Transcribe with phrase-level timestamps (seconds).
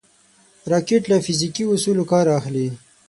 [0.71, 2.67] راکټ له فزیکي اصولو کار اخلي